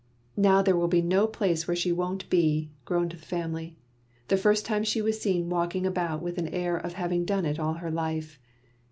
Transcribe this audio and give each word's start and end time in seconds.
"Now 0.35 0.63
there 0.63 0.75
will 0.75 0.87
be 0.87 1.03
no 1.03 1.27
place 1.27 1.67
where 1.67 1.75
she 1.75 1.91
won't 1.91 2.27
be!" 2.27 2.71
groaned 2.85 3.11
the 3.11 3.17
family, 3.17 3.77
the 4.29 4.35
first 4.35 4.65
time 4.65 4.83
she 4.83 4.99
was 4.99 5.21
seen 5.21 5.47
walking 5.47 5.85
about 5.85 6.23
with 6.23 6.39
an 6.39 6.47
air 6.47 6.75
of 6.75 6.93
having 6.93 7.23
done 7.23 7.45
it 7.45 7.59
all 7.59 7.73
her 7.75 7.91
life. 7.91 8.39